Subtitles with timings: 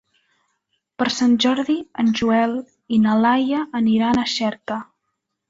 [1.01, 2.57] Per Sant Jordi en Joel
[2.97, 4.81] i na Laia aniran a Xerta.